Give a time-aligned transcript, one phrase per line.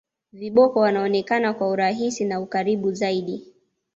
[0.33, 3.53] viboko wanaonekana kwa urahisi na ukaribu zaidi